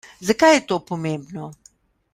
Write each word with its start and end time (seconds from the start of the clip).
Zakaj 0.29 0.49
je 0.53 0.63
to 0.71 0.79
pomembno? 0.89 1.51